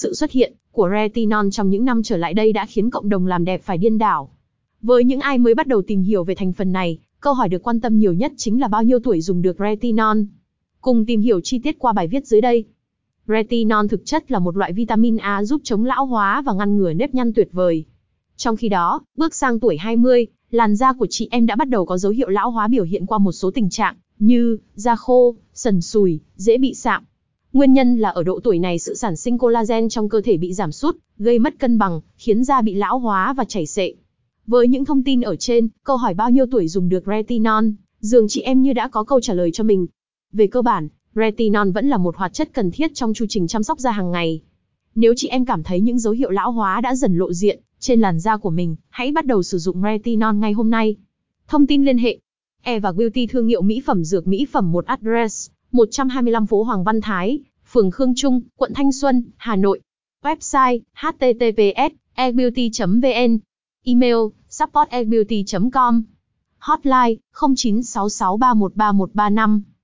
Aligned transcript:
Sự 0.00 0.14
xuất 0.14 0.30
hiện 0.30 0.52
của 0.72 0.88
retinol 0.92 1.48
trong 1.52 1.70
những 1.70 1.84
năm 1.84 2.02
trở 2.02 2.16
lại 2.16 2.34
đây 2.34 2.52
đã 2.52 2.66
khiến 2.66 2.90
cộng 2.90 3.08
đồng 3.08 3.26
làm 3.26 3.44
đẹp 3.44 3.62
phải 3.64 3.78
điên 3.78 3.98
đảo. 3.98 4.30
Với 4.82 5.04
những 5.04 5.20
ai 5.20 5.38
mới 5.38 5.54
bắt 5.54 5.66
đầu 5.66 5.82
tìm 5.82 6.02
hiểu 6.02 6.24
về 6.24 6.34
thành 6.34 6.52
phần 6.52 6.72
này, 6.72 6.98
câu 7.20 7.34
hỏi 7.34 7.48
được 7.48 7.62
quan 7.62 7.80
tâm 7.80 7.98
nhiều 7.98 8.12
nhất 8.12 8.32
chính 8.36 8.60
là 8.60 8.68
bao 8.68 8.82
nhiêu 8.82 8.98
tuổi 8.98 9.20
dùng 9.20 9.42
được 9.42 9.56
retinol. 9.58 10.18
Cùng 10.80 11.06
tìm 11.06 11.20
hiểu 11.20 11.40
chi 11.40 11.58
tiết 11.58 11.78
qua 11.78 11.92
bài 11.92 12.08
viết 12.08 12.26
dưới 12.26 12.40
đây. 12.40 12.64
Retinol 13.26 13.86
thực 13.86 14.04
chất 14.04 14.30
là 14.30 14.38
một 14.38 14.56
loại 14.56 14.72
vitamin 14.72 15.16
A 15.16 15.44
giúp 15.44 15.60
chống 15.64 15.84
lão 15.84 16.06
hóa 16.06 16.42
và 16.42 16.52
ngăn 16.52 16.76
ngừa 16.76 16.92
nếp 16.92 17.14
nhăn 17.14 17.32
tuyệt 17.32 17.48
vời. 17.52 17.84
Trong 18.36 18.56
khi 18.56 18.68
đó, 18.68 19.00
bước 19.16 19.34
sang 19.34 19.60
tuổi 19.60 19.76
20, 19.76 20.26
làn 20.50 20.76
da 20.76 20.92
của 20.92 21.06
chị 21.10 21.28
em 21.30 21.46
đã 21.46 21.56
bắt 21.56 21.68
đầu 21.68 21.86
có 21.86 21.98
dấu 21.98 22.12
hiệu 22.12 22.28
lão 22.28 22.50
hóa 22.50 22.68
biểu 22.68 22.84
hiện 22.84 23.06
qua 23.06 23.18
một 23.18 23.32
số 23.32 23.50
tình 23.50 23.70
trạng 23.70 23.96
như 24.18 24.58
da 24.74 24.96
khô, 24.96 25.34
sần 25.54 25.80
sùi, 25.80 26.20
dễ 26.36 26.58
bị 26.58 26.74
sạm. 26.74 27.04
Nguyên 27.52 27.72
nhân 27.72 27.96
là 27.96 28.08
ở 28.08 28.22
độ 28.22 28.40
tuổi 28.44 28.58
này 28.58 28.78
sự 28.78 28.94
sản 28.94 29.16
sinh 29.16 29.38
collagen 29.38 29.88
trong 29.88 30.08
cơ 30.08 30.20
thể 30.20 30.36
bị 30.36 30.54
giảm 30.54 30.72
sút, 30.72 30.96
gây 31.18 31.38
mất 31.38 31.58
cân 31.58 31.78
bằng, 31.78 32.00
khiến 32.16 32.44
da 32.44 32.60
bị 32.60 32.74
lão 32.74 32.98
hóa 32.98 33.32
và 33.32 33.44
chảy 33.44 33.66
xệ. 33.66 33.94
Với 34.46 34.68
những 34.68 34.84
thông 34.84 35.04
tin 35.04 35.20
ở 35.20 35.36
trên, 35.36 35.68
câu 35.84 35.96
hỏi 35.96 36.14
bao 36.14 36.30
nhiêu 36.30 36.46
tuổi 36.50 36.68
dùng 36.68 36.88
được 36.88 37.04
retinol, 37.06 37.64
dường 38.00 38.28
chị 38.28 38.40
em 38.40 38.62
như 38.62 38.72
đã 38.72 38.88
có 38.88 39.04
câu 39.04 39.20
trả 39.20 39.34
lời 39.34 39.50
cho 39.52 39.64
mình. 39.64 39.86
Về 40.32 40.46
cơ 40.46 40.62
bản, 40.62 40.88
retinol 41.14 41.70
vẫn 41.70 41.88
là 41.88 41.96
một 41.96 42.16
hoạt 42.16 42.32
chất 42.32 42.50
cần 42.52 42.70
thiết 42.70 42.94
trong 42.94 43.14
chu 43.14 43.26
trình 43.28 43.46
chăm 43.46 43.62
sóc 43.62 43.78
da 43.78 43.90
hàng 43.90 44.10
ngày. 44.10 44.40
Nếu 44.94 45.14
chị 45.16 45.28
em 45.28 45.44
cảm 45.44 45.62
thấy 45.62 45.80
những 45.80 45.98
dấu 45.98 46.12
hiệu 46.12 46.30
lão 46.30 46.52
hóa 46.52 46.80
đã 46.80 46.94
dần 46.94 47.18
lộ 47.18 47.32
diện 47.32 47.60
trên 47.78 48.00
làn 48.00 48.20
da 48.20 48.36
của 48.36 48.50
mình, 48.50 48.76
hãy 48.88 49.12
bắt 49.12 49.26
đầu 49.26 49.42
sử 49.42 49.58
dụng 49.58 49.82
retinol 49.82 50.34
ngay 50.34 50.52
hôm 50.52 50.70
nay. 50.70 50.96
Thông 51.46 51.66
tin 51.66 51.84
liên 51.84 51.98
hệ 51.98 52.18
E 52.62 52.80
và 52.80 52.92
Beauty 52.92 53.26
thương 53.26 53.46
hiệu 53.46 53.62
mỹ 53.62 53.82
phẩm 53.86 54.04
dược 54.04 54.26
mỹ 54.26 54.46
phẩm 54.52 54.72
một 54.72 54.86
address 54.86 55.50
125 55.72 56.46
phố 56.46 56.62
Hoàng 56.62 56.84
Văn 56.84 57.00
Thái, 57.00 57.40
phường 57.72 57.90
Khương 57.90 58.12
Trung, 58.16 58.40
quận 58.56 58.74
Thanh 58.74 58.92
Xuân, 58.92 59.30
Hà 59.36 59.56
Nội. 59.56 59.80
Website 60.22 60.80
https 60.94 61.90
ebeauty.vn 62.14 63.38
Email 63.84 64.16
support 64.48 64.88
com 65.72 66.02
Hotline 66.58 67.14
0966313135 67.32 69.60